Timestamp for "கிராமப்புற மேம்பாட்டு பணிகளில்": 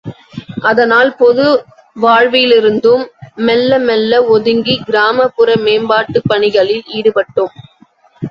4.85-6.83